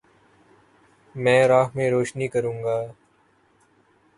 میں 1.15 1.47
راہ 1.47 1.67
میں 1.75 1.89
روشنی 1.91 2.27
کرونگا 2.27 2.77